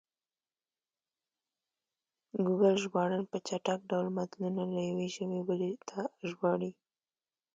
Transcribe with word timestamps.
ګوګل 2.45 2.75
ژباړن 2.83 3.23
په 3.31 3.37
چټک 3.47 3.79
ډول 3.89 4.07
متنونه 4.17 4.63
له 4.75 4.81
یوې 4.89 5.07
ژبې 5.15 5.41
بلې 5.47 5.71
ته 5.89 5.99
ژباړي. 6.29 6.71